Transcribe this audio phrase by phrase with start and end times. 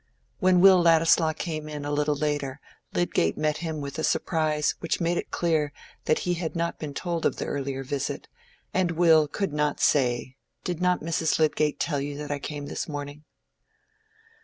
[0.39, 2.59] When Will Ladislaw came in a little later
[2.91, 5.71] Lydgate met him with a surprise which made it clear
[6.05, 8.27] that he had not been told of the earlier visit,
[8.73, 11.37] and Will could not say, "Did not Mrs.
[11.37, 13.25] Lydgate tell you that I came this morning?"